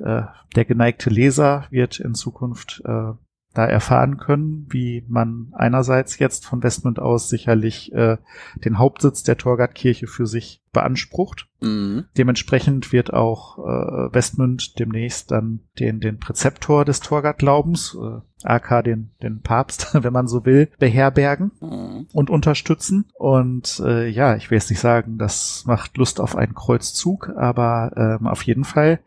äh, 0.00 0.22
der 0.56 0.64
geneigte 0.64 1.10
Leser 1.10 1.68
wird 1.70 2.00
in 2.00 2.14
Zukunft 2.14 2.82
äh, 2.84 3.12
da 3.52 3.66
erfahren 3.66 4.16
können, 4.16 4.66
wie 4.70 5.04
man 5.08 5.48
einerseits 5.52 6.18
jetzt 6.18 6.46
von 6.46 6.62
Westmund 6.62 7.00
aus 7.00 7.28
sicherlich 7.28 7.92
äh, 7.92 8.16
den 8.64 8.78
Hauptsitz 8.78 9.24
der 9.24 9.36
Torgartkirche 9.36 10.06
für 10.06 10.26
sich 10.26 10.62
beansprucht. 10.72 11.48
Mhm. 11.60 12.04
Dementsprechend 12.16 12.92
wird 12.92 13.12
auch 13.12 13.58
äh, 13.58 14.14
Westmund 14.14 14.78
demnächst 14.78 15.32
dann 15.32 15.60
den, 15.80 15.98
den 15.98 16.18
Präzeptor 16.18 16.84
des 16.84 17.00
Torgart-Glaubens, 17.00 17.98
äh, 18.00 18.20
AK 18.46 18.84
den, 18.84 19.10
den 19.20 19.40
Papst, 19.40 19.94
wenn 20.00 20.12
man 20.12 20.28
so 20.28 20.44
will, 20.44 20.70
beherbergen 20.78 21.50
mhm. 21.60 22.06
und 22.12 22.30
unterstützen. 22.30 23.06
Und 23.14 23.82
äh, 23.84 24.08
ja, 24.08 24.36
ich 24.36 24.50
will 24.50 24.58
jetzt 24.58 24.70
nicht 24.70 24.80
sagen, 24.80 25.18
das 25.18 25.64
macht 25.66 25.96
Lust 25.96 26.20
auf 26.20 26.36
einen 26.36 26.54
Kreuzzug, 26.54 27.30
aber 27.30 28.18
ähm, 28.20 28.28
auf 28.28 28.42
jeden 28.42 28.64
Fall 28.64 29.00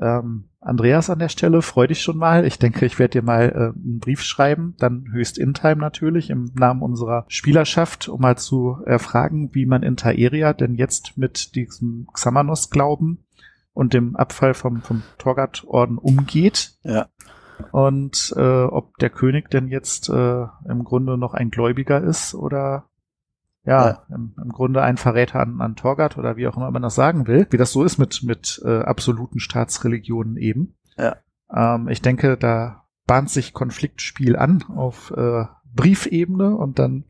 ähm, 0.00 0.47
Andreas 0.60 1.08
an 1.08 1.20
der 1.20 1.28
Stelle, 1.28 1.62
freu 1.62 1.86
dich 1.86 2.02
schon 2.02 2.18
mal. 2.18 2.44
Ich 2.44 2.58
denke, 2.58 2.84
ich 2.84 2.98
werde 2.98 3.20
dir 3.20 3.22
mal 3.22 3.48
äh, 3.50 3.78
einen 3.78 4.00
Brief 4.00 4.22
schreiben, 4.22 4.74
dann 4.78 5.06
höchst 5.12 5.38
in 5.38 5.54
Time 5.54 5.76
natürlich, 5.76 6.30
im 6.30 6.50
Namen 6.54 6.82
unserer 6.82 7.24
Spielerschaft, 7.28 8.08
um 8.08 8.20
mal 8.20 8.36
zu 8.36 8.78
erfragen, 8.84 9.50
wie 9.52 9.66
man 9.66 9.82
in 9.82 9.96
Taeria 9.96 10.52
denn 10.52 10.74
jetzt 10.74 11.16
mit 11.16 11.54
diesem 11.54 12.08
Xamanos-Glauben 12.12 13.24
und 13.72 13.94
dem 13.94 14.16
Abfall 14.16 14.54
vom, 14.54 14.82
vom 14.82 15.04
Torgat-Orden 15.18 15.98
umgeht. 15.98 16.72
Ja. 16.82 17.06
Und 17.70 18.34
äh, 18.36 18.64
ob 18.64 18.96
der 18.98 19.10
König 19.10 19.50
denn 19.50 19.68
jetzt 19.68 20.08
äh, 20.08 20.46
im 20.68 20.84
Grunde 20.84 21.16
noch 21.16 21.34
ein 21.34 21.50
Gläubiger 21.50 22.02
ist 22.02 22.34
oder 22.34 22.87
ja. 23.68 24.02
Im, 24.08 24.34
Im, 24.42 24.48
Grunde 24.50 24.82
ein 24.82 24.96
Verräter 24.96 25.40
an, 25.40 25.60
an 25.60 25.76
Torgat 25.76 26.16
oder 26.16 26.36
wie 26.36 26.46
auch 26.48 26.56
immer 26.56 26.70
man 26.70 26.82
das 26.82 26.94
sagen 26.94 27.26
will, 27.26 27.46
wie 27.50 27.56
das 27.56 27.72
so 27.72 27.84
ist 27.84 27.98
mit, 27.98 28.22
mit 28.22 28.60
äh, 28.64 28.80
absoluten 28.80 29.40
Staatsreligionen 29.40 30.36
eben. 30.36 30.76
Ja. 30.96 31.16
Ähm, 31.54 31.88
ich 31.88 32.02
denke, 32.02 32.36
da 32.36 32.84
bahnt 33.06 33.30
sich 33.30 33.54
Konfliktspiel 33.54 34.36
an 34.36 34.64
auf 34.74 35.10
äh, 35.16 35.44
Briefebene 35.74 36.56
und 36.56 36.78
dann 36.78 37.04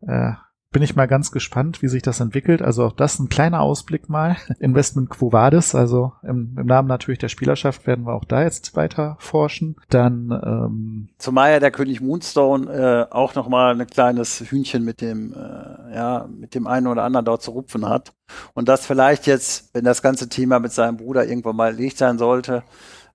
äh, 0.00 0.32
bin 0.72 0.82
ich 0.82 0.94
mal 0.94 1.06
ganz 1.06 1.32
gespannt, 1.32 1.82
wie 1.82 1.88
sich 1.88 2.02
das 2.02 2.20
entwickelt. 2.20 2.62
Also 2.62 2.86
auch 2.86 2.92
das 2.92 3.18
ein 3.18 3.28
kleiner 3.28 3.60
Ausblick 3.60 4.08
mal. 4.08 4.36
Investment 4.60 5.10
Quo 5.10 5.32
Vadis, 5.32 5.74
also 5.74 6.12
im, 6.22 6.56
im, 6.58 6.66
Namen 6.66 6.86
natürlich 6.86 7.18
der 7.18 7.28
Spielerschaft 7.28 7.86
werden 7.86 8.06
wir 8.06 8.14
auch 8.14 8.24
da 8.24 8.42
jetzt 8.42 8.76
weiter 8.76 9.16
forschen. 9.18 9.76
Dann 9.88 10.30
ähm, 10.30 11.08
zumal 11.18 11.50
ja 11.50 11.60
der 11.60 11.72
König 11.72 12.00
Moonstone 12.00 12.70
äh, 12.70 13.12
auch 13.12 13.34
noch 13.34 13.48
mal 13.48 13.80
ein 13.80 13.86
kleines 13.86 14.40
Hühnchen 14.40 14.84
mit 14.84 15.00
dem 15.00 15.32
äh, 15.32 15.94
ja 15.94 16.28
mit 16.28 16.54
dem 16.54 16.68
einen 16.68 16.86
oder 16.86 17.02
anderen 17.02 17.24
dort 17.24 17.42
zu 17.42 17.50
rupfen 17.50 17.88
hat 17.88 18.12
und 18.54 18.68
das 18.68 18.86
vielleicht 18.86 19.26
jetzt, 19.26 19.74
wenn 19.74 19.84
das 19.84 20.02
ganze 20.02 20.28
Thema 20.28 20.60
mit 20.60 20.72
seinem 20.72 20.96
Bruder 20.96 21.26
irgendwann 21.26 21.56
mal 21.56 21.68
erledigt 21.68 21.98
sein 21.98 22.18
sollte, 22.18 22.62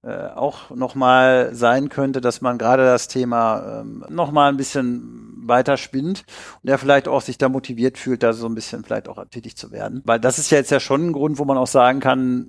äh, 0.05 0.27
auch 0.35 0.69
nochmal 0.69 1.55
sein 1.55 1.89
könnte, 1.89 2.21
dass 2.21 2.39
man 2.39 2.59
gerade 2.59 2.85
das 2.85 3.07
Thema 3.07 3.81
ähm, 3.81 4.05
nochmal 4.07 4.49
ein 4.49 4.57
bisschen 4.57 5.33
weiter 5.47 5.77
spinnt 5.77 6.25
und 6.61 6.69
er 6.69 6.77
vielleicht 6.77 7.07
auch 7.07 7.21
sich 7.21 7.39
da 7.39 7.49
motiviert 7.49 7.97
fühlt, 7.97 8.21
da 8.21 8.33
so 8.33 8.45
ein 8.47 8.53
bisschen 8.53 8.83
vielleicht 8.83 9.07
auch 9.07 9.23
tätig 9.25 9.57
zu 9.57 9.71
werden. 9.71 10.03
Weil 10.05 10.19
das 10.19 10.37
ist 10.37 10.51
ja 10.51 10.59
jetzt 10.59 10.69
ja 10.69 10.79
schon 10.79 11.07
ein 11.07 11.13
Grund, 11.13 11.39
wo 11.39 11.45
man 11.45 11.57
auch 11.57 11.67
sagen 11.67 12.01
kann, 12.01 12.45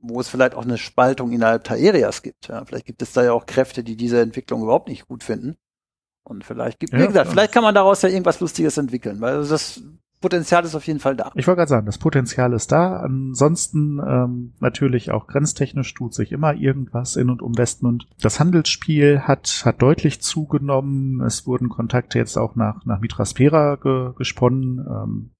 wo 0.00 0.18
es 0.18 0.28
vielleicht 0.28 0.54
auch 0.54 0.64
eine 0.64 0.78
Spaltung 0.78 1.32
innerhalb 1.32 1.64
Taerias 1.64 2.22
gibt. 2.22 2.48
Ja, 2.48 2.64
vielleicht 2.64 2.86
gibt 2.86 3.02
es 3.02 3.12
da 3.12 3.22
ja 3.22 3.32
auch 3.32 3.44
Kräfte, 3.44 3.84
die 3.84 3.96
diese 3.96 4.20
Entwicklung 4.20 4.62
überhaupt 4.62 4.88
nicht 4.88 5.06
gut 5.06 5.22
finden. 5.24 5.56
Und 6.24 6.42
vielleicht 6.44 6.80
gibt, 6.80 6.94
ja, 6.94 7.00
wie 7.00 7.06
gesagt, 7.06 7.30
vielleicht 7.30 7.52
kann 7.52 7.64
man 7.64 7.74
daraus 7.74 8.00
ja 8.00 8.08
irgendwas 8.08 8.40
Lustiges 8.40 8.78
entwickeln, 8.78 9.20
weil 9.20 9.44
das 9.44 9.82
Potenzial 10.22 10.64
ist 10.64 10.74
auf 10.74 10.86
jeden 10.86 11.00
Fall 11.00 11.14
da. 11.14 11.30
Ich 11.34 11.46
wollte 11.46 11.58
gerade 11.58 11.68
sagen, 11.68 11.86
das 11.86 11.98
Potenzial 11.98 12.54
ist 12.54 12.72
da. 12.72 12.96
Ansonsten 12.96 13.98
ähm, 13.98 14.54
natürlich 14.60 15.10
auch 15.10 15.26
grenztechnisch 15.26 15.92
tut 15.92 16.14
sich 16.14 16.32
immer 16.32 16.54
irgendwas 16.54 17.16
in 17.16 17.28
und 17.28 17.42
um 17.42 17.58
Westmund. 17.58 18.08
Das 18.20 18.40
Handelsspiel 18.40 19.20
hat, 19.20 19.62
hat 19.66 19.82
deutlich 19.82 20.22
zugenommen. 20.22 21.20
Es 21.20 21.46
wurden 21.46 21.68
Kontakte 21.68 22.18
jetzt 22.18 22.38
auch 22.38 22.56
nach, 22.56 22.86
nach 22.86 23.00
Mitraspera 23.00 23.76
ge, 23.76 24.12
gesponnen. 24.16 24.78
Ähm, 24.78 25.30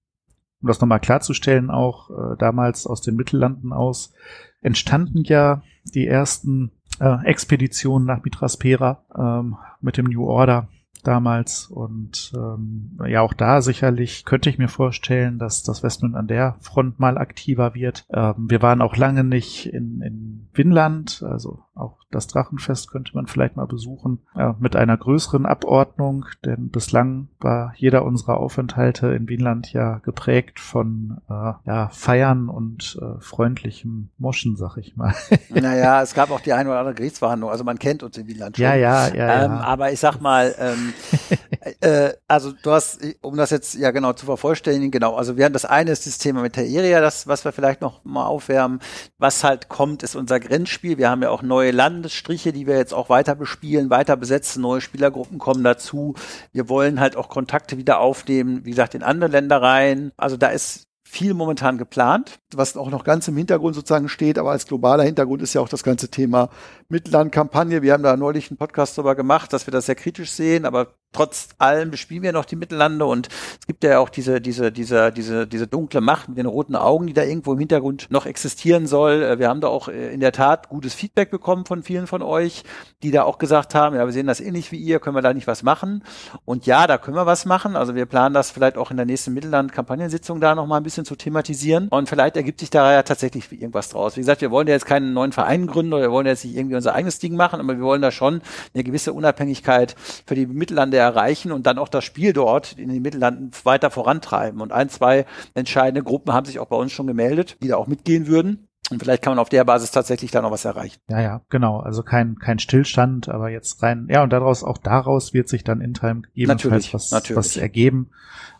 um 0.60 0.68
das 0.68 0.80
nochmal 0.80 1.00
klarzustellen, 1.00 1.70
auch 1.70 2.10
äh, 2.10 2.36
damals 2.38 2.86
aus 2.86 3.00
den 3.00 3.16
Mittellanden 3.16 3.72
aus 3.72 4.12
entstanden 4.60 5.24
ja 5.24 5.62
die 5.94 6.06
ersten 6.06 6.70
äh, 7.00 7.24
Expeditionen 7.24 8.06
nach 8.06 8.22
Mitraspera 8.22 9.04
ähm, 9.16 9.56
mit 9.80 9.96
dem 9.96 10.06
New 10.06 10.24
Order 10.24 10.68
damals. 11.02 11.66
Und 11.66 12.32
ähm, 12.34 12.98
ja, 13.06 13.20
auch 13.20 13.34
da 13.34 13.62
sicherlich 13.62 14.24
könnte 14.24 14.50
ich 14.50 14.58
mir 14.58 14.68
vorstellen, 14.68 15.38
dass 15.38 15.62
das 15.62 15.82
Westmund 15.82 16.14
an 16.14 16.26
der 16.26 16.56
Front 16.60 17.00
mal 17.00 17.18
aktiver 17.18 17.74
wird. 17.74 18.04
Ähm, 18.12 18.46
wir 18.48 18.62
waren 18.62 18.82
auch 18.82 18.96
lange 18.96 19.24
nicht 19.24 19.66
in, 19.66 20.00
in 20.02 20.48
Finnland, 20.52 21.24
also 21.26 21.60
auch 21.74 21.96
das 22.10 22.26
Drachenfest 22.26 22.90
könnte 22.90 23.12
man 23.14 23.26
vielleicht 23.26 23.56
mal 23.56 23.66
besuchen, 23.66 24.20
äh, 24.36 24.52
mit 24.58 24.76
einer 24.76 24.96
größeren 24.96 25.46
Abordnung, 25.46 26.26
denn 26.44 26.68
bislang 26.68 27.28
war 27.40 27.72
jeder 27.76 28.04
unserer 28.04 28.36
Aufenthalte 28.36 29.08
in 29.08 29.28
Wienland 29.28 29.72
ja 29.72 29.98
geprägt 29.98 30.60
von 30.60 31.18
äh, 31.30 31.52
ja, 31.64 31.88
Feiern 31.90 32.48
und 32.48 32.98
äh, 33.00 33.20
freundlichem 33.20 34.10
Moschen, 34.18 34.56
sag 34.56 34.76
ich 34.76 34.96
mal. 34.96 35.14
naja, 35.48 36.02
es 36.02 36.12
gab 36.12 36.30
auch 36.30 36.40
die 36.40 36.52
eine 36.52 36.68
oder 36.68 36.80
andere 36.80 36.94
Gerichtsverhandlung, 36.94 37.50
also 37.50 37.64
man 37.64 37.78
kennt 37.78 38.02
uns 38.02 38.18
in 38.18 38.26
Wienland 38.26 38.56
schon. 38.56 38.64
Ja, 38.64 38.74
ja, 38.74 39.08
ja. 39.08 39.44
Ähm, 39.44 39.52
ja. 39.52 39.60
Aber 39.60 39.92
ich 39.92 40.00
sag 40.00 40.20
mal, 40.20 40.54
ähm, 40.58 40.92
äh, 41.80 42.14
also 42.26 42.52
du 42.52 42.72
hast, 42.72 43.00
um 43.20 43.36
das 43.36 43.50
jetzt 43.50 43.74
ja 43.74 43.92
genau 43.92 44.12
zu 44.12 44.26
vervollständigen, 44.26 44.90
genau, 44.90 45.14
also 45.14 45.36
wir 45.36 45.44
haben 45.44 45.52
das 45.52 45.64
eine 45.64 45.92
ist 45.92 46.06
das 46.06 46.18
Thema 46.18 46.42
mit 46.42 46.56
der 46.56 46.64
Area, 46.64 47.00
das, 47.00 47.26
was 47.28 47.44
wir 47.44 47.52
vielleicht 47.52 47.80
noch 47.80 48.04
mal 48.04 48.26
aufwärmen. 48.26 48.80
Was 49.18 49.44
halt 49.44 49.68
kommt, 49.68 50.02
ist 50.02 50.16
unser 50.16 50.40
Grenzspiel. 50.40 50.98
Wir 50.98 51.08
haben 51.08 51.22
ja 51.22 51.30
auch 51.30 51.42
neue 51.42 51.70
Landesstriche, 51.70 52.52
die 52.52 52.66
wir 52.66 52.76
jetzt 52.76 52.92
auch 52.92 53.08
weiter 53.08 53.34
bespielen, 53.36 53.90
weiter 53.90 54.16
besetzen, 54.16 54.62
neue 54.62 54.80
Spielergruppen 54.80 55.38
kommen 55.38 55.62
dazu. 55.62 56.14
Wir 56.52 56.68
wollen 56.68 56.98
halt 56.98 57.16
auch 57.16 57.28
Kontakte 57.28 57.76
wieder 57.76 58.00
aufnehmen, 58.00 58.64
wie 58.64 58.70
gesagt, 58.70 58.94
in 58.94 59.02
andere 59.02 59.30
Länder 59.30 59.62
rein. 59.62 60.12
Also 60.16 60.36
da 60.36 60.48
ist 60.48 60.88
viel 61.12 61.34
momentan 61.34 61.76
geplant, 61.76 62.38
was 62.54 62.76
auch 62.76 62.88
noch 62.88 63.04
ganz 63.04 63.28
im 63.28 63.36
Hintergrund 63.36 63.74
sozusagen 63.74 64.08
steht, 64.08 64.38
aber 64.38 64.52
als 64.52 64.66
globaler 64.66 65.04
Hintergrund 65.04 65.42
ist 65.42 65.52
ja 65.52 65.60
auch 65.60 65.68
das 65.68 65.82
ganze 65.82 66.08
Thema 66.08 66.48
Mittellandkampagne. 66.88 67.82
Wir 67.82 67.92
haben 67.92 68.02
da 68.02 68.16
neulich 68.16 68.50
einen 68.50 68.56
Podcast 68.56 68.96
darüber 68.96 69.14
gemacht, 69.14 69.52
dass 69.52 69.66
wir 69.66 69.72
das 69.72 69.86
sehr 69.86 69.94
kritisch 69.94 70.30
sehen, 70.30 70.64
aber 70.64 70.94
trotz 71.12 71.50
allem 71.58 71.90
bespielen 71.90 72.22
wir 72.22 72.32
noch 72.32 72.44
die 72.44 72.56
Mittellande 72.56 73.04
und 73.04 73.28
es 73.60 73.66
gibt 73.66 73.84
ja 73.84 73.98
auch 73.98 74.08
diese, 74.08 74.40
diese, 74.40 74.72
diese, 74.72 75.12
diese, 75.12 75.46
diese 75.46 75.66
dunkle 75.66 76.00
Macht 76.00 76.28
mit 76.28 76.38
den 76.38 76.46
roten 76.46 76.76
Augen, 76.76 77.06
die 77.06 77.12
da 77.12 77.22
irgendwo 77.22 77.52
im 77.52 77.58
Hintergrund 77.58 78.10
noch 78.10 78.26
existieren 78.26 78.86
soll. 78.86 79.22
Äh, 79.22 79.38
wir 79.38 79.48
haben 79.48 79.60
da 79.60 79.68
auch 79.68 79.88
äh, 79.88 80.12
in 80.12 80.20
der 80.20 80.32
Tat 80.32 80.68
gutes 80.68 80.94
Feedback 80.94 81.30
bekommen 81.30 81.66
von 81.66 81.82
vielen 81.82 82.06
von 82.06 82.22
euch, 82.22 82.64
die 83.02 83.10
da 83.10 83.24
auch 83.24 83.38
gesagt 83.38 83.74
haben, 83.74 83.96
ja, 83.96 84.04
wir 84.04 84.12
sehen 84.12 84.26
das 84.26 84.40
ähnlich 84.40 84.72
wie 84.72 84.78
ihr, 84.78 85.00
können 85.00 85.16
wir 85.16 85.22
da 85.22 85.34
nicht 85.34 85.46
was 85.46 85.62
machen? 85.62 86.04
Und 86.44 86.66
ja, 86.66 86.86
da 86.86 86.98
können 86.98 87.16
wir 87.16 87.26
was 87.26 87.44
machen. 87.44 87.76
Also 87.76 87.94
wir 87.94 88.06
planen 88.06 88.34
das 88.34 88.50
vielleicht 88.50 88.76
auch 88.76 88.90
in 88.90 88.96
der 88.96 89.06
nächsten 89.06 89.34
Mittelland-Kampagnensitzung 89.34 90.40
da 90.40 90.54
nochmal 90.54 90.80
ein 90.80 90.84
bisschen 90.84 91.04
zu 91.04 91.16
thematisieren. 91.16 91.88
Und 91.88 92.08
vielleicht 92.08 92.36
ergibt 92.36 92.60
sich 92.60 92.70
da 92.70 92.92
ja 92.92 93.02
tatsächlich 93.02 93.50
irgendwas 93.52 93.90
draus. 93.90 94.16
Wie 94.16 94.20
gesagt, 94.20 94.40
wir 94.40 94.50
wollen 94.50 94.66
ja 94.66 94.74
jetzt 94.74 94.86
keinen 94.86 95.12
neuen 95.12 95.32
Verein 95.32 95.66
gründen 95.66 95.92
oder 95.92 96.02
wir 96.02 96.10
wollen 96.10 96.26
jetzt 96.26 96.44
nicht 96.44 96.56
irgendwie 96.56 96.76
unser 96.76 96.94
eigenes 96.94 97.18
Ding 97.18 97.36
machen, 97.36 97.60
aber 97.60 97.76
wir 97.76 97.84
wollen 97.84 98.02
da 98.02 98.10
schon 98.10 98.40
eine 98.74 98.84
gewisse 98.84 99.12
Unabhängigkeit 99.12 99.94
für 100.26 100.34
die 100.34 100.46
Mittellande 100.46 101.01
erreichen 101.02 101.52
und 101.52 101.66
dann 101.66 101.78
auch 101.78 101.88
das 101.88 102.04
Spiel 102.04 102.32
dort 102.32 102.72
in 102.72 102.88
den 102.88 103.02
Mittellanden 103.02 103.50
weiter 103.64 103.90
vorantreiben. 103.90 104.60
Und 104.60 104.72
ein, 104.72 104.88
zwei 104.88 105.26
entscheidende 105.54 106.02
Gruppen 106.02 106.32
haben 106.32 106.46
sich 106.46 106.58
auch 106.58 106.66
bei 106.66 106.76
uns 106.76 106.92
schon 106.92 107.06
gemeldet, 107.06 107.56
die 107.62 107.68
da 107.68 107.76
auch 107.76 107.86
mitgehen 107.86 108.26
würden. 108.26 108.68
Und 108.90 109.00
vielleicht 109.00 109.22
kann 109.22 109.30
man 109.30 109.38
auf 109.38 109.48
der 109.48 109.64
Basis 109.64 109.90
tatsächlich 109.90 110.30
da 110.32 110.42
noch 110.42 110.50
was 110.50 110.64
erreichen. 110.64 111.00
Ja, 111.08 111.20
ja, 111.20 111.40
genau. 111.48 111.78
Also 111.80 112.02
kein, 112.02 112.38
kein 112.38 112.58
Stillstand, 112.58 113.28
aber 113.28 113.48
jetzt 113.48 113.82
rein, 113.82 114.06
ja, 114.10 114.22
und 114.22 114.32
daraus, 114.32 114.64
auch 114.64 114.76
daraus 114.76 115.32
wird 115.32 115.48
sich 115.48 115.64
dann 115.64 115.80
in 115.80 115.94
Time 115.94 116.22
gegebenenfalls 116.22 116.92
was, 116.92 117.10
natürlich. 117.10 117.38
was 117.38 117.56
ergeben. 117.56 118.10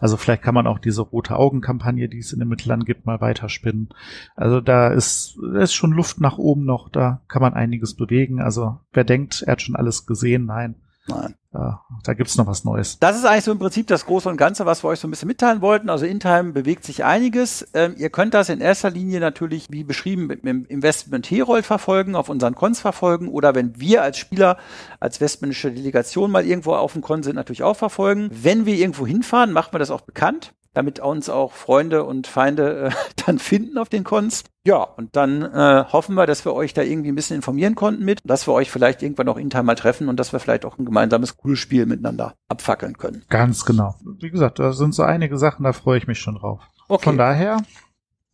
Also 0.01 0.17
vielleicht 0.17 0.43
kann 0.43 0.55
man 0.55 0.67
auch 0.67 0.79
diese 0.79 1.03
rote 1.03 1.37
Augen-Kampagne, 1.37 2.09
die 2.09 2.19
es 2.19 2.33
in 2.33 2.39
den 2.39 2.49
Mittelland 2.49 2.87
gibt, 2.87 3.05
mal 3.05 3.21
weiterspinnen. 3.21 3.91
Also 4.35 4.61
da 4.61 4.89
ist, 4.89 5.39
da 5.41 5.61
ist 5.61 5.75
schon 5.75 5.93
Luft 5.93 6.21
nach 6.21 6.39
oben 6.39 6.65
noch, 6.65 6.89
da 6.89 7.21
kann 7.29 7.43
man 7.43 7.55
einiges 7.55 7.95
bewegen. 7.95 8.41
Also 8.41 8.79
wer 8.93 9.05
denkt, 9.05 9.43
er 9.43 9.53
hat 9.53 9.63
schon 9.63 9.77
alles 9.77 10.07
gesehen, 10.07 10.47
nein. 10.47 10.77
Nein. 11.07 11.35
Ja, 11.53 11.83
da 12.05 12.15
gibt's 12.15 12.37
noch 12.37 12.47
was 12.47 12.65
Neues. 12.65 12.99
Das 12.99 13.17
ist 13.17 13.25
eigentlich 13.25 13.45
so 13.45 13.53
im 13.53 13.59
Prinzip 13.59 13.87
das 13.87 14.07
Große 14.07 14.29
und 14.29 14.37
Ganze, 14.37 14.65
was 14.65 14.83
wir 14.83 14.89
euch 14.89 15.01
so 15.01 15.09
ein 15.09 15.11
bisschen 15.11 15.29
mitteilen 15.29 15.61
wollten. 15.61 15.91
Also 15.91 16.07
in 16.07 16.21
Time 16.21 16.53
bewegt 16.53 16.85
sich 16.85 17.05
einiges. 17.05 17.67
Ähm, 17.75 17.95
ihr 17.99 18.09
könnt 18.09 18.35
das 18.35 18.49
in 18.49 18.61
erster 18.61 18.89
Linie 18.91 19.21
natürlich, 19.21 19.71
wie 19.71 19.85
beschrieben, 19.85 20.29
mit 20.29 20.45
dem 20.45 20.65
Investment 20.65 21.31
Herold 21.31 21.67
verfolgen, 21.67 22.15
auf 22.15 22.29
unseren 22.29 22.55
Cons 22.55 22.81
verfolgen 22.81 23.29
oder 23.29 23.55
wenn 23.55 23.79
wir 23.79 24.03
als 24.03 24.17
Spieler, 24.17 24.57
als 25.01 25.21
westmännische 25.21 25.73
Delegation 25.73 26.31
mal 26.31 26.47
irgendwo 26.47 26.75
auf 26.75 26.95
dem 26.95 27.03
Con 27.03 27.23
sind, 27.23 27.35
natürlich 27.35 27.65
auch 27.65 27.77
verfolgen. 27.77 28.31
Wenn 28.33 28.65
wir 28.65 28.77
irgendwo 28.77 29.07
hinfahren, 29.07 29.53
machen 29.53 29.73
wir 29.73 29.79
das 29.79 29.91
auch 29.91 30.03
bekannt. 30.03 30.55
Damit 30.75 31.01
uns 31.01 31.29
auch 31.29 31.53
Freunde 31.53 32.05
und 32.05 32.27
Feinde 32.27 32.89
äh, 32.89 32.91
dann 33.27 33.39
finden 33.39 33.79
auf 33.79 33.89
den 33.89 34.05
Cons. 34.05 34.45
Ja, 34.65 34.83
und 34.83 35.17
dann 35.17 35.43
äh, 35.43 35.85
hoffen 35.93 36.15
wir, 36.15 36.27
dass 36.27 36.45
wir 36.45 36.55
euch 36.55 36.73
da 36.73 36.83
irgendwie 36.83 37.11
ein 37.11 37.15
bisschen 37.15 37.37
informieren 37.37 37.75
konnten 37.75 38.05
mit, 38.05 38.21
dass 38.25 38.47
wir 38.47 38.53
euch 38.53 38.71
vielleicht 38.71 39.03
irgendwann 39.03 39.29
auch 39.29 39.37
intern 39.37 39.67
mal 39.67 39.75
treffen 39.75 40.09
und 40.09 40.19
dass 40.19 40.33
wir 40.33 40.41
vielleicht 40.41 40.65
auch 40.65 40.79
ein 40.79 40.85
gemeinsames 40.85 41.37
cooles 41.37 41.59
Spiel 41.59 41.87
miteinander 41.87 42.35
abfackeln 42.49 42.97
können. 42.97 43.25
Ganz 43.29 43.65
genau. 43.65 43.95
Wie 44.21 44.31
gesagt, 44.31 44.59
da 44.59 44.73
sind 44.73 44.95
so 44.95 45.03
einige 45.03 45.37
Sachen, 45.37 45.65
da 45.65 45.73
freue 45.73 45.99
ich 45.99 46.07
mich 46.07 46.21
schon 46.21 46.37
drauf. 46.37 46.61
Okay. 46.89 47.05
Von 47.05 47.19
daher 47.19 47.59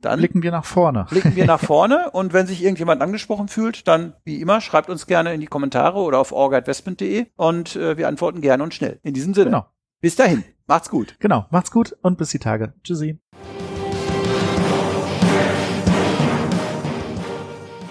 dann 0.01 0.21
blicken 0.21 0.43
wir 0.43 0.53
nach 0.53 0.65
vorne. 0.65 1.07
Blicken 1.11 1.35
wir 1.35 1.47
nach 1.47 1.61
vorne 1.65 2.11
und 2.11 2.33
wenn 2.33 2.47
sich 2.47 2.63
irgendjemand 2.63 3.03
angesprochen 3.03 3.49
fühlt, 3.49 3.89
dann 3.89 4.15
wie 4.25 4.41
immer 4.41 4.61
schreibt 4.61 4.91
uns 4.91 5.07
gerne 5.07 5.35
in 5.35 5.41
die 5.41 5.47
Kommentare 5.47 5.99
oder 5.99 6.19
auf 6.19 6.31
orga.westment.de 6.31 7.27
und 7.37 7.75
äh, 7.75 7.97
wir 7.97 8.07
antworten 8.07 8.41
gerne 8.41 8.63
und 8.63 8.75
schnell. 8.75 9.01
In 9.03 9.15
diesem 9.15 9.35
Sinne. 9.35 9.51
Genau. 9.51 9.67
Bis 10.01 10.15
dahin. 10.15 10.45
Macht's 10.69 10.91
gut. 10.91 11.17
Genau. 11.19 11.47
Macht's 11.51 11.73
gut 11.73 11.97
und 12.03 12.19
bis 12.19 12.31
die 12.31 12.39
Tage. 12.39 12.73
Tschüssi. 12.85 13.19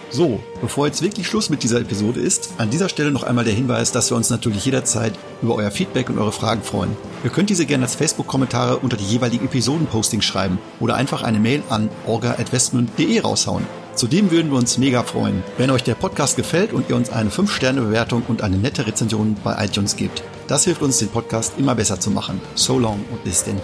So, 0.10 0.40
bevor 0.62 0.88
jetzt 0.88 1.02
wirklich 1.02 1.28
Schluss 1.28 1.50
mit 1.50 1.64
dieser 1.64 1.82
Episode 1.82 2.22
ist, 2.22 2.54
an 2.60 2.70
dieser 2.70 2.88
Stelle 2.88 3.12
noch 3.12 3.24
einmal 3.24 3.44
der 3.44 3.54
Hinweis, 3.54 3.92
dass 3.92 4.10
wir 4.10 4.16
uns 4.16 4.30
natürlich 4.30 4.64
jederzeit 4.64 5.14
über 5.42 5.56
euer 5.56 5.70
Feedback 5.70 6.10
und 6.10 6.18
eure 6.18 6.32
Fragen 6.32 6.64
freuen. 6.64 6.96
Ihr 7.26 7.30
könnt 7.30 7.50
diese 7.50 7.66
gerne 7.66 7.84
als 7.84 7.96
Facebook-Kommentare 7.96 8.78
unter 8.78 8.96
die 8.96 9.04
jeweiligen 9.04 9.46
Episoden-Postings 9.46 10.24
schreiben 10.24 10.60
oder 10.80 10.96
einfach 10.96 11.24
eine 11.24 11.40
Mail 11.40 11.62
an 11.70 11.90
orga.westmund.de 12.06 13.20
raushauen. 13.20 13.68
Zudem 13.96 14.32
würden 14.32 14.50
wir 14.50 14.58
uns 14.58 14.78
mega 14.78 15.04
freuen, 15.04 15.44
wenn 15.58 15.72
euch 15.72 15.84
der 15.84 15.96
Podcast 15.96 16.38
gefällt 16.38 16.72
und 16.72 16.90
ihr 16.90 16.96
uns 16.96 17.10
eine 17.10 17.30
5-Sterne-Bewertung 17.30 18.24
und 18.28 18.44
eine 18.44 18.58
nette 18.58 18.88
Rezension 18.88 19.36
bei 19.44 19.66
iTunes 19.66 19.98
gebt. 19.98 20.24
Das 20.48 20.64
hilft 20.64 20.82
uns, 20.82 20.98
den 21.00 21.10
Podcast 21.10 21.54
immer 21.58 21.76
besser 21.76 22.00
zu 22.00 22.10
machen. 22.10 22.40
So 22.56 22.80
long 22.80 23.04
und 23.12 23.24
bis 23.24 23.44
denn. 23.44 23.60